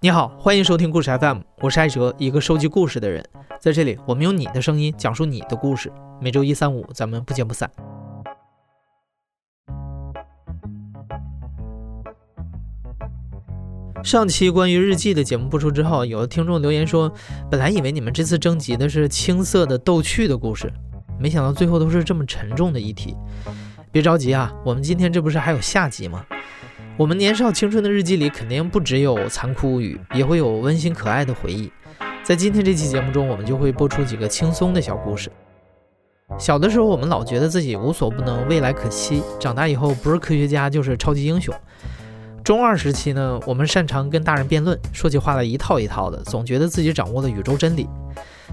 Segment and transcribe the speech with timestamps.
[0.00, 3.24] 你好，欢迎收听故事 FM，我是艾哲，一个收集故事的人。
[3.58, 5.90] 在这里，我们用你的声音讲述你的故事。
[6.20, 7.68] 每周一、三、五，咱们不见不散。
[14.04, 17.12] 上期关于日记的节目播出之后，有的听众留言说，
[17.50, 20.72] 本来以为你们这次征集的是青涩的逗趣的故事，
[21.18, 23.16] 没想到最后都是这么沉重的议题。
[23.96, 26.22] 别着急啊，我们今天这不是还有下集吗？
[26.98, 31.72] 我们年少青春的日记里，肯定不只有残酷物语，也会有温馨可爱的回忆。
[32.22, 35.32] 在今天这期节目中，我们就会播出几个轻松的小故事。
[36.38, 41.54] 小的时候，我们老觉得自己无所不能，未来可期；长大以后，不是科学家就是超级英雄。
[42.44, 47.88] 中二时期呢，我们擅长跟大人辩论，说起话来一套一套的，总觉得自己掌握了宇宙真理。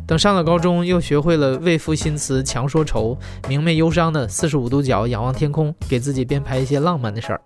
[0.05, 7.41] 等上了高中，又学会了为赋新词强说愁，明媚忧伤的四十五度角仰望天空，给自己编排一些浪漫的事儿。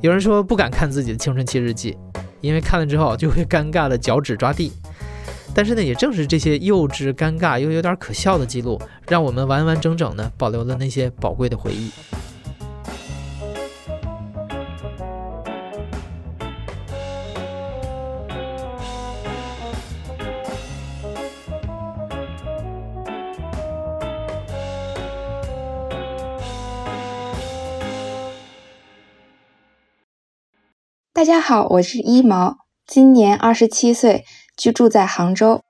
[0.00, 1.96] 有人说不敢看自己的青春期日记，
[2.40, 4.72] 因为看了之后就会尴尬的脚趾抓地。
[5.54, 11.90] 但是呢，也正是这些幼稚、尴尬又有点可笑的记录，让我们完完整整的保留了那些宝贵的回忆。
[31.24, 34.26] 大家好，我是一毛，今年二十七岁，
[34.58, 35.62] 居住在杭州。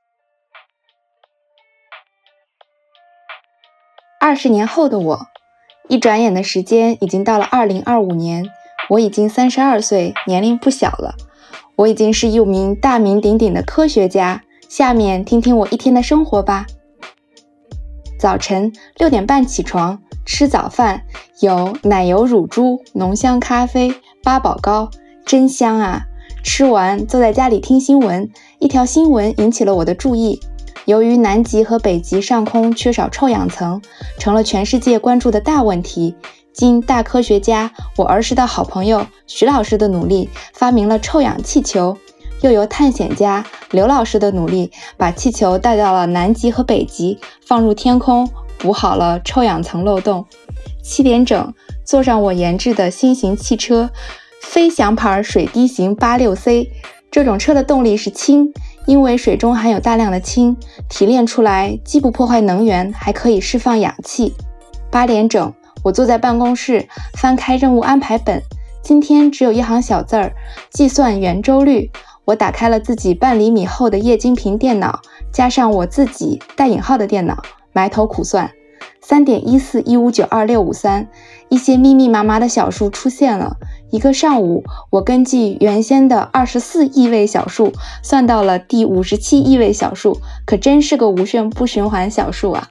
[4.19, 5.27] 二十年后的我，
[5.89, 8.51] 一转眼的时间已经到了二零二五年，
[8.89, 11.15] 我已经三十二岁，年龄不小了。
[11.77, 14.43] 我已经是一名大名鼎鼎的科学家。
[14.69, 16.67] 下面听听我一天的生活吧。
[18.19, 21.05] 早晨六点半起床，吃早饭，
[21.39, 23.95] 有奶油乳猪、浓香咖啡、
[24.25, 24.91] 八宝糕。
[25.25, 26.03] 真香啊！
[26.43, 30.39] 吃完坐在家里听新闻，一条新闻引起了我的注意。
[30.85, 33.81] 由于南极和北极上空缺少臭氧层，
[34.19, 36.15] 成了全世界关注的大问题。
[36.53, 41.97] 经大科学家我儿时的好朋友徐老师的努力，发明了臭氧气球；
[42.43, 50.27] 又由探险家刘老师的努力，把气球带到了南极和北极，放入天空，补好了臭氧层漏洞。
[50.83, 53.91] 七点整，坐上我研制的新型汽车。
[54.45, 56.71] 飞翔牌水滴型八六 C
[57.11, 58.53] 这种车的动力是氢，
[58.87, 60.57] 因为水中含有大量的氢，
[60.89, 64.33] 提炼出来既不破坏能源，还可以释放氧气。
[64.91, 68.41] 八点整，我坐在办公室，翻开任务安排本，
[68.81, 70.33] 今天只有一行小字儿：
[70.71, 71.91] 计算圆周率。
[72.27, 75.01] 我打开了自己半厘米厚的液晶屏电脑，
[75.33, 78.51] 加上我自己带引号的电脑，埋头苦算。
[79.01, 81.07] 三点一四一五九二六五三，
[81.51, 83.57] 一些密密麻麻的小数出现了。
[83.91, 87.73] 一个上午，我根据原先的二十四亿位小数
[88.03, 92.69] 算到了第五十七亿位小数，可真是个无限不循环小数啊！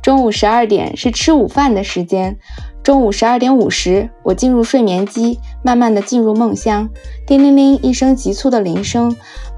[0.00, 2.36] 中午十二点是吃午饭的时间，
[2.82, 6.88] 中午十二点五十，我进入睡眠机，慢慢的进入梦乡。
[7.26, 9.16] 叮铃铃一声急促的铃声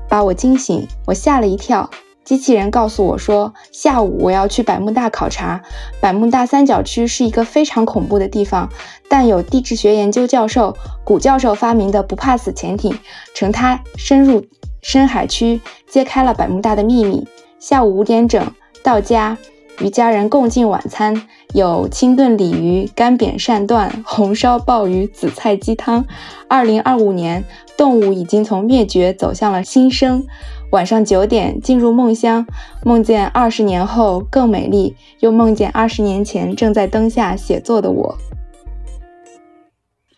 [0.09, 1.91] 把我惊醒，我吓了一跳。
[2.27, 5.63] 机器人告诉我说，下午我要去百慕大考察。
[6.01, 8.69] 百慕大三角区是一个非常恐怖的地方，
[9.09, 12.99] 但有地质学研究教授古教授发明的不怕死潜艇，
[13.33, 14.45] 乘它深入
[14.83, 17.29] 深海区，揭开了百慕大的秘密。
[17.61, 18.45] 下午五点整
[18.83, 19.39] 到家，
[19.79, 26.05] 与家人共进晚餐，有清炖鲤鱼、干煸鳝段、红烧鲍鱼、紫菜鸡汤。
[26.49, 27.45] 二零二五年，
[27.77, 30.27] 动物已经从灭绝走向了新生。
[30.73, 32.47] 晚上九点进入梦乡，
[32.85, 38.19] 梦见二十年后更美丽，又梦见二十年前正在灯下写作的我。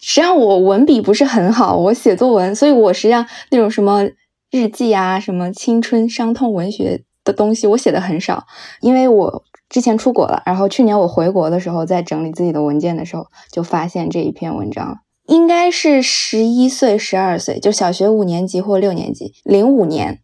[0.00, 4.08] 实际上我文笔不是很好，我写作文，所以我实际上那种什么
[4.50, 8.46] 日记啊、什么青春伤痛文学的东西，我写的很少。
[8.80, 15.00] 因为我之前出国了，然后去年我回国的时候，在整理自己的文件的时候，就发现这一篇文章。
[15.28, 20.20] 应该是十一岁、十二岁，就小学五年级或六年级，零五年。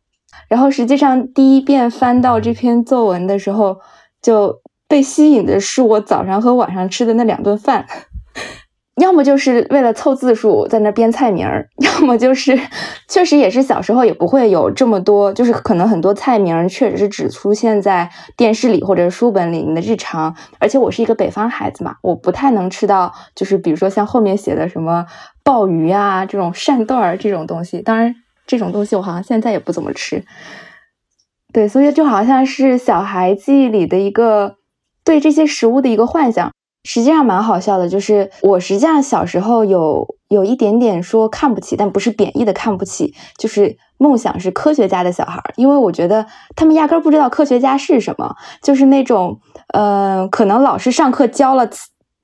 [0.49, 3.79] 然后实际上第一遍翻到这篇作文的时候，
[4.21, 7.87] 就被吸引的是我早上和晚上吃的那两顿饭。
[9.01, 12.57] 要么就是为了凑字数在那编菜名儿， 要么就是
[13.09, 20.35] 确实也是小时候也不会有这么多，就是可能很多菜名儿确实是只出现在电视里或者书本里你的日常。
[20.61, 25.05] 而且我是一个北方孩子嘛，我不太能吃到，就是比如说像后面写的什么
[25.43, 27.83] 鲍鱼啊这种鳝段儿这种东西。
[27.83, 28.15] 当然
[28.47, 30.25] 这种东西我好像现在也不怎么吃。
[31.53, 34.55] 对，所以就好像是小孩记忆里的一个
[35.05, 36.53] 对这些食物的一个幻想。
[36.85, 49.41] 实际上蛮好笑的，就是我实际上小时候有有一点点说看不起，但不是贬义的看不起，就是梦想是科学家的小孩，因为我觉得他们压根儿不知道科学家是什么，就是那种，
[49.73, 51.69] 呃，可能老师上课教了。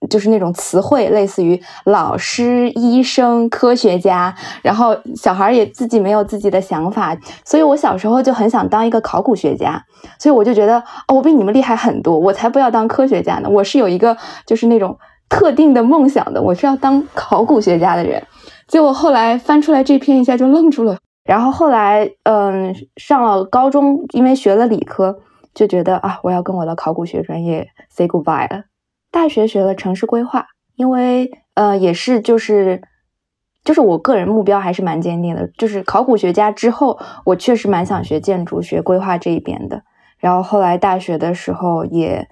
[0.08, 9.84] 就是那种词汇，类似于老师、医生、科学家，然后小孩也自己没有自己的想法，所以我小时候就很想当一个考古学家，
[10.18, 14.16] 所以我就觉得哦，我比你们厉害很多，我才不要当科学家呢，我是有一个
[14.46, 14.98] 就是那种
[15.28, 18.22] 特定的梦想的，我是要当考古学家的人。
[18.66, 20.96] 结果后来翻出来这篇，一下就愣住了。
[21.24, 25.18] 然后后来，嗯，上了高中，因为学了理科，
[25.54, 28.69] 就觉得啊，我要跟我的考古学专业 say goodbye 了。
[29.10, 30.46] 大学学了城市规划，
[30.76, 32.80] 因为呃也是就是
[33.64, 39.82] 就是我个人目标还是蛮坚定的，就是考古学家之后，我确实蛮想学建筑学规划这一边的。
[40.18, 42.28] 然后后来大学的时候也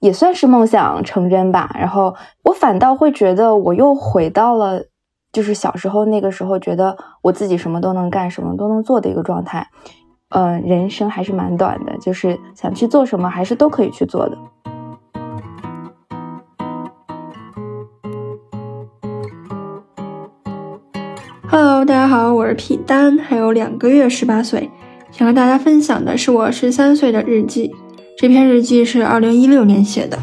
[0.00, 1.74] 也算是梦想成真吧。
[1.78, 4.82] 然后我反倒会觉得我又回到了
[5.32, 9.66] 就是小时候那个时候，觉得我自己什么都能干，什么都能做的一个状态。
[10.30, 14.38] 嗯，人生还是蛮短的，就是想去做什么还是都可以去做的。
[21.52, 24.70] Hello，大家好，我是皮丹，还有两个月十八岁，
[25.10, 27.72] 想和大家分享的是我十三岁的日记。
[28.16, 30.16] 这篇日记是二零一六年写的，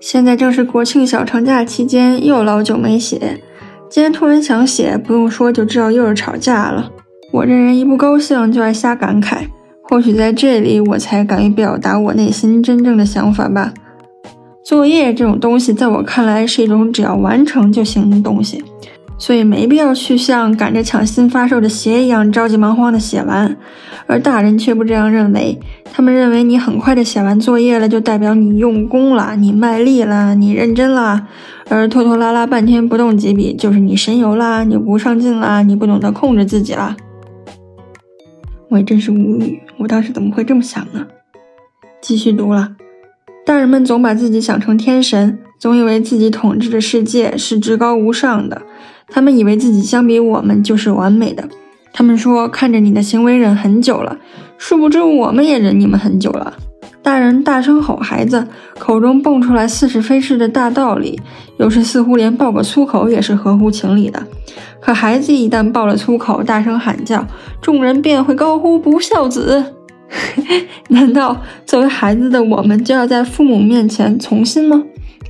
[0.00, 3.40] 现在正是国庆小长假期间，又老久没写。
[3.88, 6.92] 今天突然想写，不用说就知道又是吵架了。
[7.32, 9.46] 我这人一不高兴就爱瞎感慨，
[9.84, 13.72] 或许在这里我才敢于表达我内心真正的想法吧。
[14.62, 18.62] 作业这种东西，在我看来是一种只要完成就行的东西。
[19.22, 23.56] 所以没必要去像赶着抢新发售的鞋一样着急忙慌的写完，
[24.08, 25.56] 而大人却不这样认为。
[25.92, 31.20] 他们认为你很快的写完作业了，就代表你用功了，你卖力了，你认真了；
[31.68, 36.96] 而拖拖拉拉半天不动几笔，就是你神游啦，你不上进啦，你不懂得控制自己啦。
[38.70, 41.06] 我也真是无语，我当时怎么会这么想呢？
[42.00, 42.72] 继续读了，
[43.46, 48.60] 大人们总把自己想成天神，总以为自己统治的世界是至高无上的。
[49.06, 51.48] 他们以为自己相比我们就是完美的。
[51.92, 54.18] 他们说看着你的行为忍很久了，
[54.58, 56.52] 殊不知我们也忍你们很久了。
[57.00, 58.44] 大人大声吼孩子，
[58.76, 61.20] 口中蹦出来似是非是的大道理，
[61.58, 64.20] 有时似乎连爆个粗口也是合乎情理的。
[64.80, 67.24] 可孩子一旦爆了粗口，大声喊叫，
[67.60, 69.64] 众人便会高呼不孝子。
[70.90, 74.82] 难道作为孩子的我们就要在父母面前从心吗？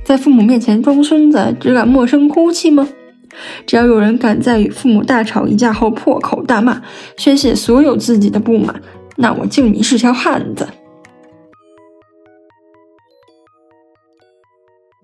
[0.03, 2.87] 在父母面前装孙子，只敢默声哭泣吗？
[3.65, 6.81] 只要有人敢在与父母大吵一架后破口大骂，
[7.17, 8.81] 宣泄所有自己的不满，
[9.15, 10.67] 那我敬你是条汉子。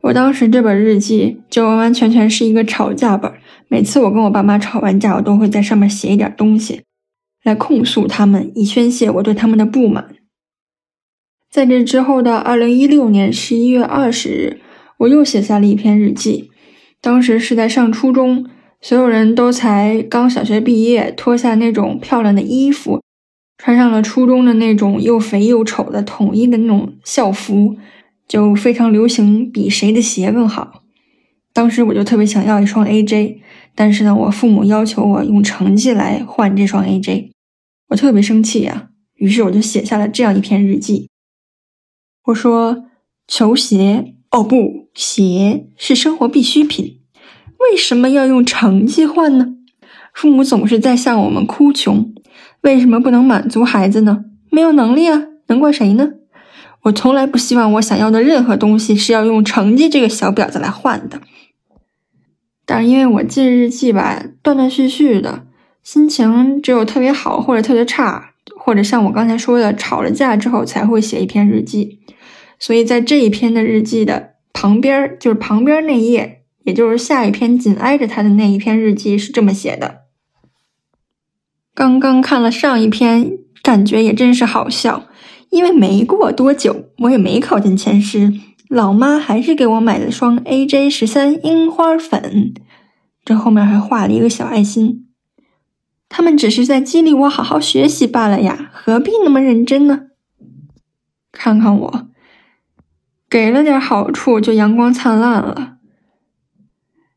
[0.02, 3.32] 我当时这本日记就完完全全是一个吵架本。
[3.68, 6.82] 每次我跟我爸妈吵完架，我都会在上面写一点东西，
[7.44, 10.10] 来控诉他们，以宣泄我对他们的不满。
[11.52, 14.60] 在这之后的二零一六年十一月二十日，
[15.00, 16.50] 我又写下了一篇日记。
[17.02, 18.46] 当时是在上初中，
[18.82, 23.02] 所有人都才刚小学毕业，脱下那种漂亮的衣服，
[23.58, 27.78] 穿上了初中的那种又肥又丑的统一的那种校服，
[28.28, 30.84] 就非常流行比谁的鞋更好。
[31.54, 33.38] 当时我就特别想要一双 AJ，
[33.74, 37.32] 但是呢，我父母要求我用成绩来换这双 AJ，
[37.88, 38.90] 我特别生气呀。
[39.16, 41.10] 于是我就写下了这样一篇日记，
[42.26, 42.86] 我说：
[43.28, 44.16] 球鞋。
[44.32, 47.00] 哦不，鞋是生活必需品，
[47.58, 49.56] 为什么要用成绩换呢？
[50.14, 52.14] 父母总是在向我们哭穷，
[52.62, 54.26] 为什么不能满足孩子呢？
[54.52, 56.12] 没有能力啊，能怪谁呢？
[56.84, 61.22] 我从来不希望我想要的任何东西是要用成绩这个小婊子来换的。
[62.66, 65.46] 但是因为我记日记吧，断断续续的，
[65.82, 71.99] 心情只有特别好或者特别差，或者像我刚才说的，吵了架之后才会写一篇日记。
[72.60, 80.02] 所以在这一篇的日记的旁边，就是旁边那页，也就是下一篇紧挨着他的那一篇日记是这么写的。
[81.74, 85.06] 刚刚看了上一篇，感觉也真是好笑，
[85.50, 88.34] 因为没过多久，我也没考进前十，
[88.68, 92.54] 老妈还是给我买了双 AJ 十三樱花粉，
[93.24, 95.08] 这后面还画了一个小爱心。
[96.10, 100.08] 他们只是在激励我好好学习罢了呀，何必那么认真呢？
[101.32, 102.09] 看看我。
[103.30, 105.78] 给了点好处就阳光灿烂了。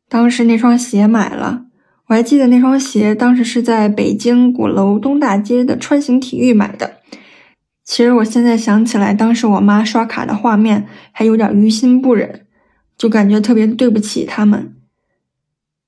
[0.09, 1.64] 当时那双鞋买了，
[2.09, 6.99] 我还记得那双鞋当时是在北京鼓楼东大街的川行体育买的。
[7.85, 12.47] 其实我现在想起来，当时我妈刷卡的画面还有点于心不忍。
[12.99, 14.76] 就感觉特别对不起他们，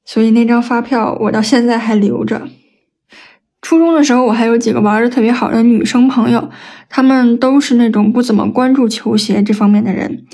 [0.04, 2.48] 所以那张发票我到现在还留着。
[3.64, 6.50] 初中的时候，我还有几个玩的特别好的女生朋友，
[6.90, 10.26] 她们都是那种不怎么关注球鞋这方面的人。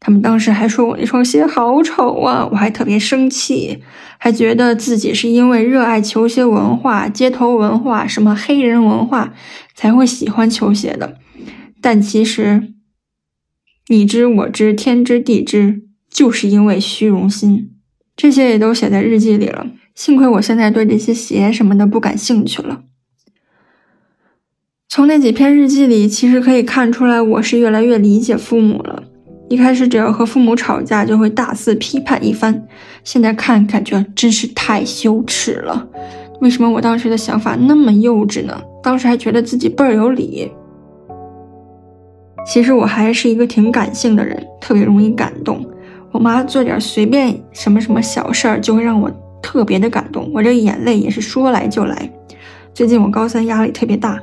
[0.00, 3.82] 他们当时还说我那双鞋好丑啊，我还特别生气，
[4.16, 9.34] 还觉得自己是因为热爱球鞋文化、街头文化、什么黑人文化
[9.74, 11.18] 才会喜欢球鞋的。
[11.82, 12.72] 但其实，
[13.88, 17.68] 你知我知天知地知，就是因为虚荣心，
[18.16, 19.66] 这些也都写在日记里了。
[19.98, 22.82] 幸亏我现在对这些鞋什么的不感兴趣了。
[24.88, 29.02] 从那几篇日记里，其实可以看出来，我是越来越理解父母了。
[29.48, 32.64] 一开始只要和父母吵架，就会大肆批判一番。
[33.02, 35.88] 现在看，感觉真是太羞耻了。
[36.40, 38.62] 为什么我当时的想法那么幼稚呢？
[38.80, 40.48] 当时还觉得自己倍儿有理。
[42.46, 45.68] 其实我还是一个挺感性的人，特别容易感动。
[46.12, 49.10] 我妈做点随便什么什么小事儿，就会让我。
[49.42, 52.10] 特别的感动，我这个眼泪也是说来就来。
[52.74, 54.20] 最近我高三压力特别大，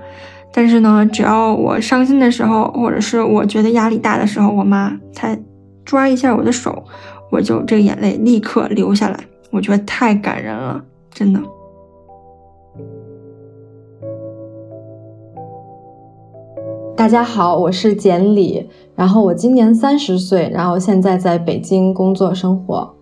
[0.53, 5.37] 但是呢，只要我伤心的时候，或者是我觉得压力大的时候，我妈她
[5.83, 6.83] 抓一下我的手，
[7.29, 9.19] 我就这个眼泪立刻流下来。
[9.51, 11.39] 我觉得太感人了，真的。
[16.95, 22.94] 大家好，我是简里，然后我今年三十岁，然后现在在北京工作生活。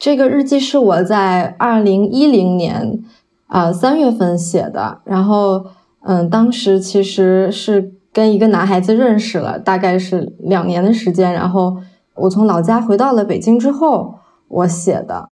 [0.00, 3.04] 这个日记是我在二零一零年
[3.48, 5.66] 啊三月份写的，然后
[6.02, 11.76] 嗯，当时其实是跟一个男孩子认识了，大概是两年的时间，然后
[12.14, 14.14] 我从老家回到了北京之后，
[14.48, 15.28] 我写的。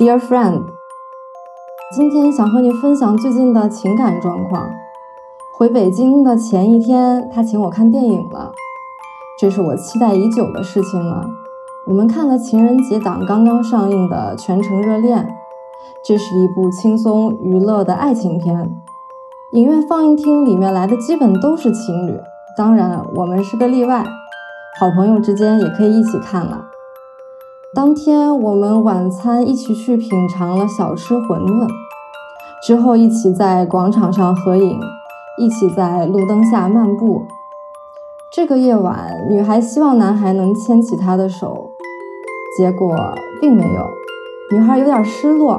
[0.00, 0.64] Dear friend，
[1.96, 4.68] 今天想和你分享最近的情感状况。
[5.56, 8.50] 回北京的前一天，他请我看电影了，
[9.38, 11.24] 这是我期待已久的事情了。
[11.84, 15.18] 我们看了情人节档刚刚上映的《全城热恋》，
[16.06, 18.72] 这是一部轻松娱乐的爱情片。
[19.54, 22.20] 影院放映厅里面来的基本都是情侣，
[22.56, 24.04] 当然我们是个例外。
[24.78, 26.66] 好朋友之间也可以一起看了。
[27.74, 31.66] 当天我们晚餐一起去品尝了小吃馄饨，
[32.64, 34.78] 之后一起在广场上合影，
[35.36, 37.22] 一起在路灯下漫步。
[38.32, 41.71] 这个夜晚，女孩希望男孩能牵起她的手。
[42.58, 42.94] 结果
[43.40, 43.90] 并没有，
[44.50, 45.58] 女孩有点失落，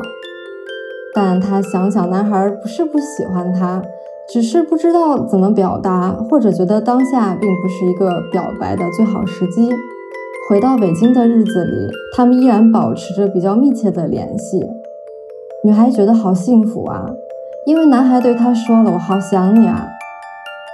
[1.15, 3.81] 但她想想，男孩不是不喜欢她，
[4.31, 9.71] 只是不知道怎么表达，或者觉得当下并不是一个表白的最好时机。
[10.47, 14.63] 回到北京的日子里，他们依然保持着比较密切的联系。
[15.63, 17.05] 女孩觉得好幸福啊，
[17.65, 19.87] 因为男孩对她说了“我好想你啊”，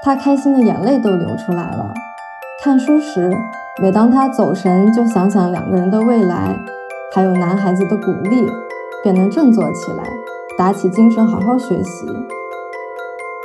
[0.04, 1.94] 她开心的眼泪都流出来了。
[2.62, 3.32] 看书时。
[3.82, 6.60] 每当他走神，就想想两个人的未来，
[7.16, 8.46] 还有男孩子的鼓励，
[9.02, 10.04] 便能振作起来，
[10.58, 12.06] 打起精神好好学习。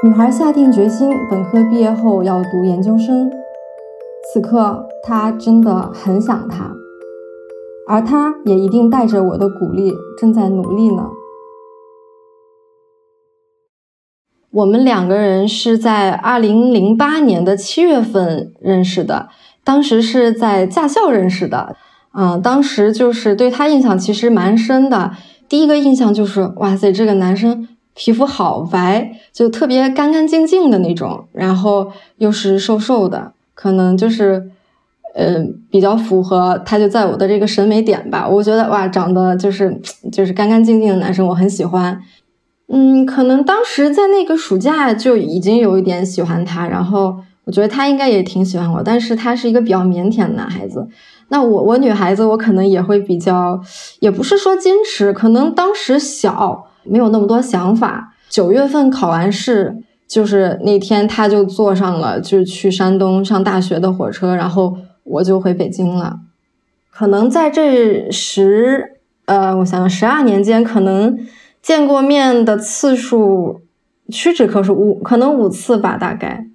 [0.03, 3.31] 女孩下定决心，本科毕业后要读研究生。
[4.33, 6.73] 此刻，她真的很想他，
[7.87, 11.11] 而他也一定带着我的鼓励，正在努力呢。
[14.51, 19.29] 我们两个人是在二零零八年的七月份认识的。
[19.65, 21.75] 当时是在驾校认识的，
[22.13, 25.11] 嗯，当时就是对他印象其实蛮深的。
[25.49, 34.51] 第一个印象就是，哇塞，这个男生皮肤好白，就特别干干净净的那种，然后又是瘦瘦的，可能就是，
[35.15, 38.29] 呃，比较符合他就在我的这个审美点吧。
[38.29, 39.81] 我觉得哇，长得就是
[40.13, 42.03] 就是干干净净的男生，我很喜欢。
[42.69, 47.17] 嗯，可能当时在那个暑假就已经有一点喜欢他，然后。
[47.45, 50.87] 我觉得他应该也挺喜欢我，但是他是一个比较腼腆的男孩子。
[51.29, 53.61] 那我我女孩子，我可能也会比较，
[54.01, 58.15] 也不是说矜持，可能当时小，没有那么多想法。
[58.29, 66.21] 九月份考完试，就是那天他就坐上了就是去山东上大学的火车，然后我就回北京了。
[66.91, 71.19] 可能在这十呃，我想想，十二年间，可能
[71.63, 73.63] 见过面的次数
[74.11, 76.47] 屈指可数，五可能五次吧，大概。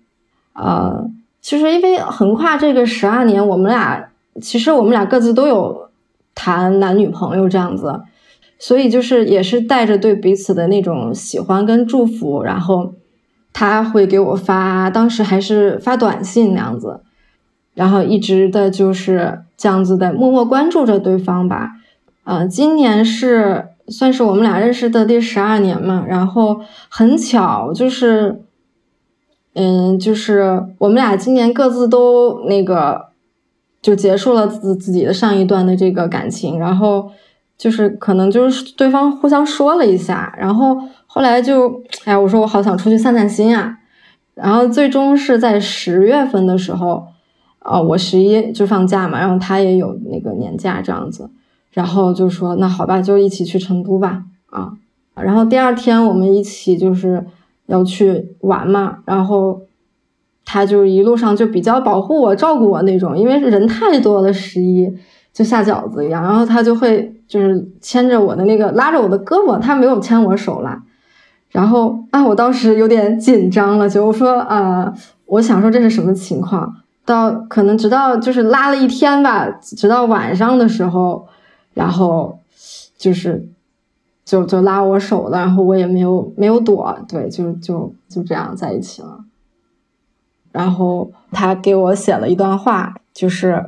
[0.61, 1.09] 呃，
[1.41, 4.09] 其实因为横跨这个十二年，我们俩
[4.41, 5.89] 其实我们俩各自都有
[6.35, 8.01] 谈男女朋友这样子，
[8.59, 12.93] 所以就是也是带着对彼此的那种喜欢跟祝福，然后
[13.53, 16.99] 他会给我发，当时还是发短信那样子，
[17.73, 21.71] 然后一直的就是这样子的默默关注着对方吧。
[22.25, 28.41] 呃，今年是算是我们俩认识的第十二年嘛，然后很巧就是。
[29.61, 33.07] 嗯，就是我们俩今年各自都那个
[33.81, 37.11] 就结束了自自己的上一段的这个感情，然后
[37.57, 43.79] 就是可能就是对方互相说了一下，然后后来就哎，我说我好想出去散散心啊，
[44.33, 47.07] 然后最终是在十月份的时候，
[47.59, 51.29] 啊，我十一就放假嘛，然后他也有那个年假这样子，
[51.73, 54.71] 然后就说那好吧，就一起去成都吧，啊，
[55.15, 57.25] 然后第二天我们一起就是
[57.69, 59.61] 要去玩嘛，然后
[60.43, 64.91] 他就一路上就比较保护我、照顾我那种，因为人太多了，十一
[65.31, 70.81] 就下饺子一样，然后他就会就是牵着我的那个拉着我的胳膊，他没有牵我手啦。
[71.49, 74.93] 然后啊，我当时有点紧张了，就我说啊，
[75.25, 76.75] 我想说这是什么情况？
[77.05, 81.27] 到可能直到就是拉了一天吧，直到晚上的时候，
[81.73, 82.39] 然后
[82.97, 83.47] 就是
[84.29, 89.25] 就就拉我手了，然后我也没有没有躲，对，就就就这样在一起了。
[90.51, 93.65] 然后他给我写了一段话，就是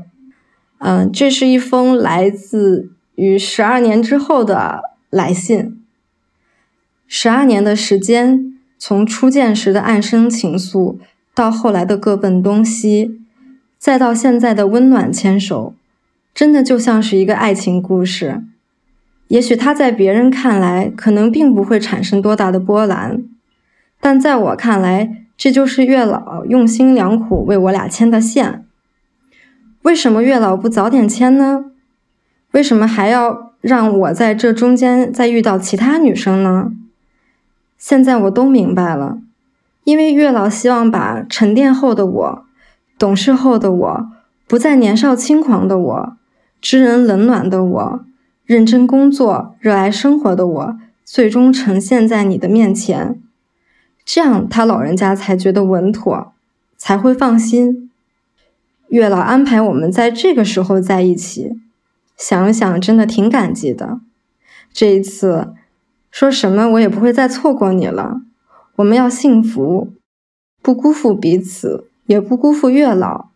[0.77, 5.83] 嗯，这是一封来自于十二年之后的来信。
[7.07, 10.97] 十二年的时间，从初见时的暗生情愫，
[11.33, 13.19] 到后来的各奔东西，
[13.79, 15.73] 再到现在的温暖牵手，
[16.35, 18.43] 真的就像是一个爱情故事。
[19.31, 23.23] 也许它在别人看来可能并不会产生多大的波澜，
[24.01, 28.65] 但在我看来，这就是月老用心良苦为我俩牵的线。
[29.83, 31.71] 为什么月老不早点牵呢？
[32.51, 36.73] 为什么还要让我在这中间再遇到其他女生呢？
[37.77, 39.19] 现在我都明白了，
[39.85, 42.45] 因为月老希望把沉淀后的我、
[42.99, 44.09] 懂事后的我、
[44.45, 46.17] 不再年少轻狂的我、
[46.59, 48.05] 知人冷暖的我、
[48.51, 53.21] 认真工作、热爱生活的我，最终呈现在你的面前，
[54.03, 56.33] 这样他老人家才觉得稳妥，
[56.75, 57.89] 才会放心。
[58.89, 61.61] 月老安排我们在这个时候在一起，
[62.17, 64.01] 想想真的挺感激的。
[64.73, 65.53] 这一次。
[66.11, 68.19] 说什么我也不会再错过你了。
[68.75, 69.93] 我们要幸福，
[70.61, 73.29] 不辜负彼此，也不辜负月老，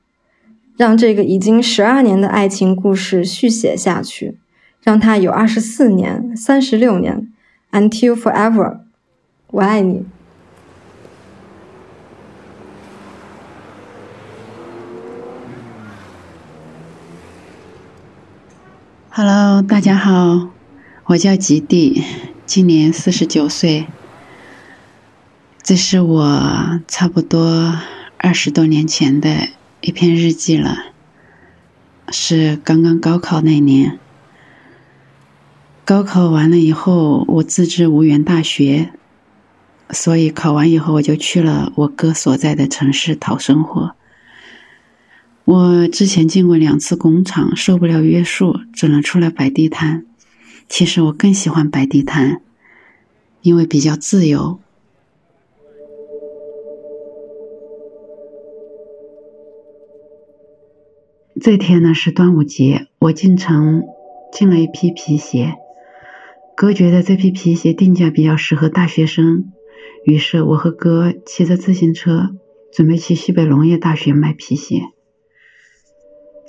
[0.75, 4.37] 让这个已经十二年的爱情故事续写下去，
[4.85, 7.33] 让他有二十四年、三十六年
[7.71, 8.81] ，until forever。
[9.47, 10.05] 我爱你。
[19.09, 20.49] Hello，大家好，
[21.05, 22.03] 我叫吉地。
[22.45, 23.87] 今年四十九岁，
[25.63, 27.75] 这是我差不多
[28.17, 29.47] 二十多年前的
[29.81, 30.77] 一篇日记了，
[32.09, 33.97] 是刚刚高考那年。
[35.85, 38.89] 高考完了以后，我自知无缘大学，
[39.91, 43.95] 所以考完以后我就去了我哥所在的城市讨生活。
[45.43, 50.07] 我之前进过两次工厂，受不了约束，只能出来摆地摊。
[50.67, 52.41] 其实我更喜欢摆地摊，
[53.43, 54.59] 因为比较自由。
[61.39, 63.83] 这天呢是端午节，我进城
[64.33, 65.53] 进了一批皮鞋。
[66.55, 69.51] 哥觉得这批皮鞋定价比较适合大学生，
[70.05, 72.29] 于是我和哥骑着自行车
[72.71, 74.83] 准备去西北农业大学买皮鞋。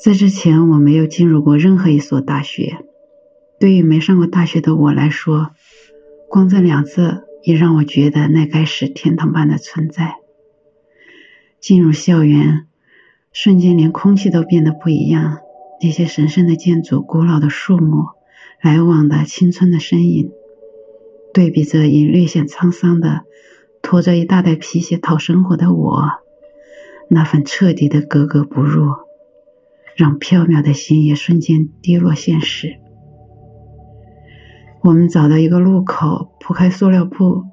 [0.03, 2.79] 在之前我没有进入过任何一所大学。
[3.59, 5.51] 对于没上过大学的我来说，
[6.29, 10.17] 光这两字也让我觉得那该是天堂般的存在。
[11.59, 12.67] 进入校园，
[13.33, 15.39] 瞬间连空气都变得不一样。
[15.83, 18.05] 那些神圣的建筑、古老的树木、
[18.67, 20.33] 来往的青春的身影，
[21.33, 23.21] 对比着已略显沧桑的
[23.81, 26.11] 拖着一大袋皮鞋讨生活的我，
[27.09, 28.89] 那份彻底的格格不入，
[29.95, 32.81] 让飘渺的心也瞬间跌落现实。
[34.83, 37.45] 我们找到一个路口，铺开塑料布，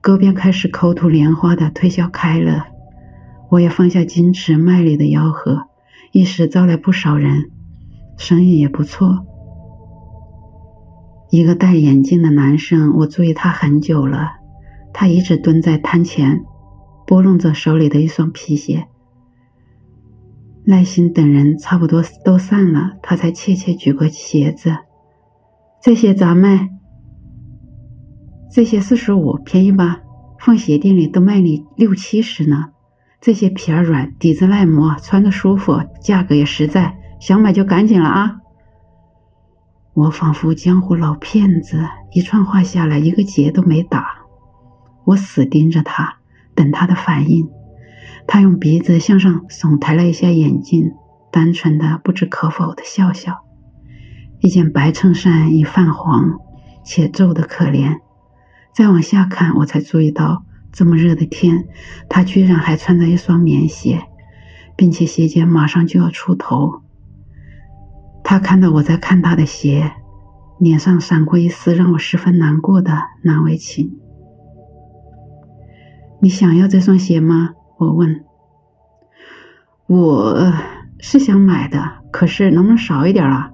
[0.00, 2.66] 哥便开始口吐莲花的推销开了。
[3.48, 5.68] 我也放下矜持卖力的吆喝，
[6.10, 7.52] 一时招来不少人，
[8.16, 9.24] 生意也不错。
[11.30, 14.32] 一个戴眼镜的男生，我注意他很久了，
[14.92, 16.44] 他一直蹲在摊前，
[17.06, 18.86] 拨弄着手里的一双皮鞋。
[20.64, 24.76] 耐心等人差不多都散了，他才怯怯举过鞋子。
[25.82, 26.70] 这些咋卖？
[28.52, 30.00] 这些四十五，便宜吧？
[30.38, 32.66] 放鞋店里都卖你六七十呢。
[33.20, 38.36] 这些皮儿软，底子耐磨，穿着舒服，价格也实在，想买就赶紧了啊！
[39.96, 44.26] 我仿佛江湖老骗子，一串话下来，一个结都没打。
[45.06, 46.18] 我死盯着他，
[46.54, 47.48] 等他的反应。
[48.26, 50.92] 他用鼻子向上耸抬了一下眼镜，
[51.32, 53.38] 单纯的不知可否的笑笑。
[54.40, 56.40] 一件白衬衫已泛黄
[56.84, 58.00] 且皱得可怜。
[58.74, 61.68] 再往下看，我才注意到，这么热的天，
[62.10, 64.02] 他居然还穿着一双棉鞋，
[64.76, 66.82] 并且鞋尖马上就要出头。
[68.28, 69.92] 他看到我在看他的鞋，
[70.58, 74.00] 脸上闪过一丝让我十分难过的难为情。
[76.20, 77.50] 你想要这双鞋吗？
[77.78, 78.24] 我问。
[79.86, 80.52] 我
[80.98, 83.52] 是想买的，可是能不能少一点啊？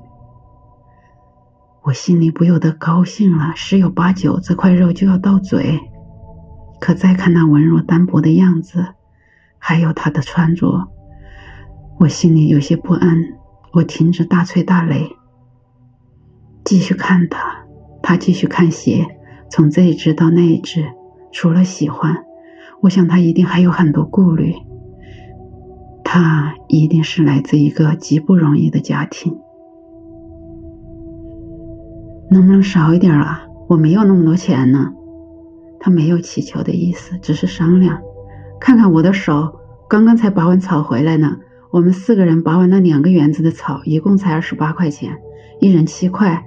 [1.82, 5.80] 我心里不由得高兴了，十有八九这块肉就要到嘴。
[6.80, 8.86] 可再看那文弱单薄的样子，
[9.58, 10.88] 还有他的穿着，
[11.98, 13.41] 我心里有些不安。
[13.72, 15.16] 我停止大吹大擂，
[16.62, 17.64] 继续看他，
[18.02, 19.06] 他继续看鞋，
[19.50, 20.84] 从这一只到那一只，
[21.32, 22.24] 除了喜欢。
[22.82, 24.54] 我想他一定还有很多顾虑，
[26.04, 29.38] 他一定是来自一个极不容易的家庭。
[32.30, 33.46] 能不能少一点啊？
[33.68, 34.92] 我没有那么多钱呢。
[35.80, 38.00] 他没有乞求的意思，只是商量。
[38.60, 39.58] 看看我的手，
[39.88, 41.38] 刚刚才拔完草回来呢。
[41.72, 45.18] 我们四个人拔完那两个园子的草，一共才二十八块钱，
[45.58, 46.44] 一人七块。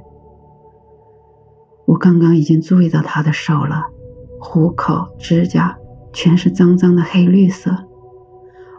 [1.86, 3.86] 我刚刚已经注意到他的手了，
[4.40, 5.78] 虎口、指甲。
[6.14, 7.76] 全是脏脏的黑绿色。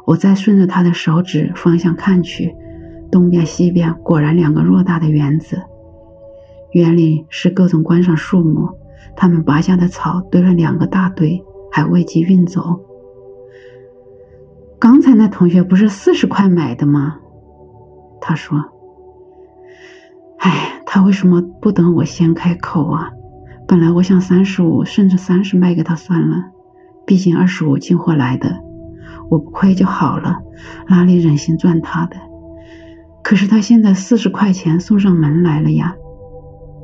[0.06, 2.56] 我再顺着他的手指方向看去，
[3.10, 5.60] 东边西边果然两个偌大的园子，
[6.72, 8.70] 园里是各种观赏树木。
[9.16, 12.80] 他们拔下的草堆了两个大堆，还未及运走。
[14.78, 17.16] 刚才那同学不是四十块买的吗？
[18.20, 18.62] 他说
[20.38, 23.10] ：“哎，他为什么不等我先开口啊？
[23.66, 26.44] 本来我想三十五甚至三十卖给他算了。”
[27.06, 28.56] 毕竟二十五进货来的，
[29.30, 30.38] 我不亏就好了，
[30.88, 32.16] 哪里忍心赚他的？
[33.22, 35.94] 可是他现在四十块钱送上门来了呀！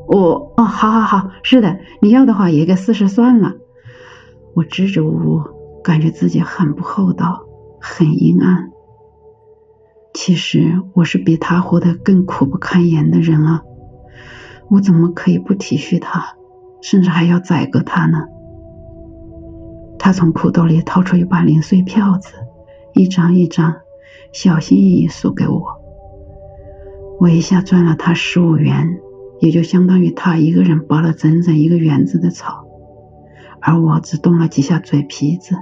[0.06, 3.52] 我哦，好好好，是的，你要的话也给四十算了。
[4.54, 5.42] 我支支吾吾，
[5.82, 7.42] 感觉自己很不厚道，
[7.82, 8.70] 很阴暗。
[10.14, 13.62] 其实我是比他活得更苦不堪言的人啊！
[14.70, 16.36] 我怎么可以不体恤他，
[16.80, 18.28] 甚至还要宰割他呢？
[19.98, 22.34] 他从裤兜里掏出一把零碎票子，
[22.94, 23.74] 一张一张，
[24.32, 25.80] 小心翼翼送给我。
[27.18, 29.00] 我一下赚了他十五元，
[29.40, 32.64] 也就相当于他一个人拔了整整一个园子的草，
[33.60, 35.56] 而我只动了几下嘴皮子。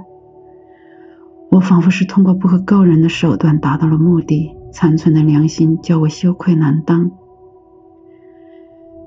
[1.51, 7.11] 我仿佛是通过不可告人的手段达到了目的，残存的良心叫我羞愧难当。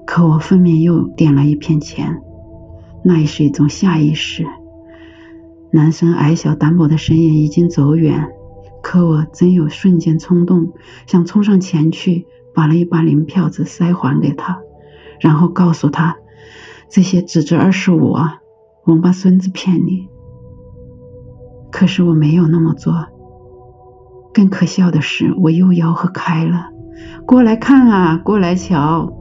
[0.07, 2.21] 可我分明又点了一片钱，
[3.03, 4.47] 那也是一种下意识。
[5.71, 8.29] 男生矮小单薄的身影已经走远，
[8.83, 10.75] 可我真有瞬间冲动，
[11.07, 14.61] 想冲上前去，把了一把零票子塞还给他，
[15.19, 16.19] 然后告诉他
[16.91, 18.41] ：“这些只值二十五啊，
[18.85, 20.09] 王八孙子骗你。”
[21.77, 22.95] 可是我没有那么做。
[24.33, 26.69] 更可笑的是，我又吆喝开了
[27.27, 29.13] ：“过来看啊，过来瞧！”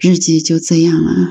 [0.00, 1.30] 日记就这样了。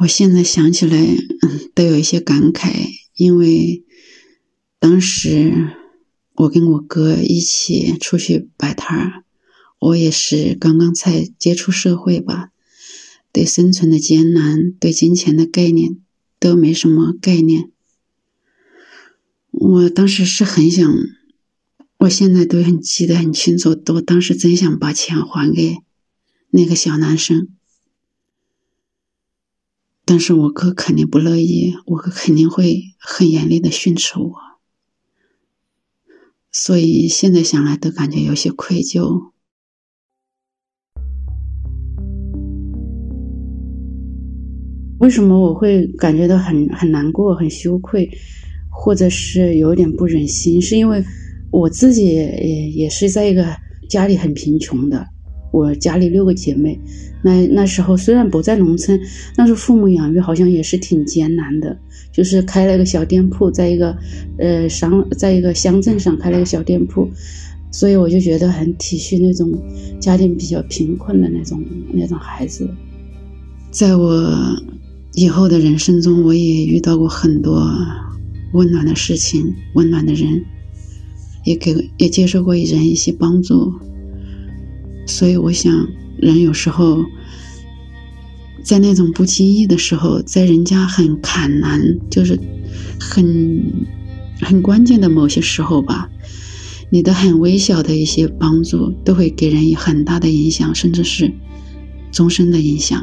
[0.00, 3.86] 我现在想起来，嗯，都有一些感慨，因为
[4.78, 5.70] 当时
[6.38, 9.24] 我跟我哥一起出去摆摊儿，
[9.80, 12.50] 我也是刚刚才接触社会吧，
[13.32, 15.98] 对生存的艰难，对金钱的概念
[16.38, 17.72] 都没什么概念。
[19.50, 20.88] 我当时是很想，
[21.98, 25.78] 我现在都很记得很清楚，我当时真想把钱还给。
[26.50, 27.48] 那个小男生，
[30.06, 34.32] 但是我哥肯定不乐意，我哥肯定会很严厉的训斥我，
[36.60, 39.30] 所以现在想来都感觉有些愧疚。
[44.98, 48.10] 为什么我会感觉到很很难过、很羞愧，
[48.68, 50.60] 或者是有点不忍心？
[50.60, 51.00] 是因为
[51.52, 53.46] 我自己也也是在一个
[53.88, 55.06] 家里很贫穷的。
[55.50, 56.78] 我家里六个姐妹，
[57.22, 59.00] 那那时候虽然不在农村，
[59.34, 61.76] 但是父母养育好像也是挺艰难的，
[62.12, 63.96] 就是开了一个小店铺，在一个
[64.38, 67.08] 呃商，在一个乡镇上开了一个小店铺，
[67.70, 69.50] 所以我就觉得很体恤那种
[69.98, 72.68] 家庭比较贫困的那种那种孩子。
[73.70, 74.30] 在我
[75.14, 77.62] 以后的人生中，我也遇到过很多
[78.52, 80.42] 温暖的事情，温暖的人，
[81.44, 83.72] 也给也接受过人一些帮助。
[85.08, 87.04] 所以我想，人有时候
[88.62, 92.38] 在那种不经意的时候，在人家很坎难，就是
[93.00, 93.62] 很
[94.42, 96.10] 很关键的某些时候吧，
[96.90, 101.32] 你的很微小的一些帮助，都会给人以很大的影响，甚至是
[102.12, 103.02] 终身的影响。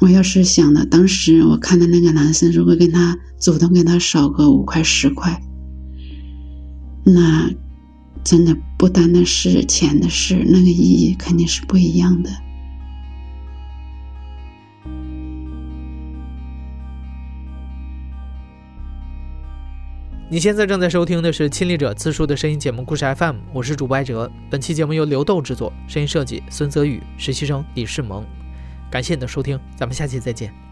[0.00, 5.42] 我要是想的，当时我看到那个男生，如果跟他主动跟他少个五块十块，
[7.04, 7.50] 那
[8.26, 12.30] 真的不单单是钱的事，那个意义肯定是不一样的。
[20.28, 24.28] 你现在正在收听的是亲历者自述的声音节目故事 FM，我是主播艾哲。
[24.50, 28.26] 本期节目由刘豆制作，声音设计孙泽宇，实习生李世萌。
[28.90, 30.65] 感谢你的收听，咱们下期再见。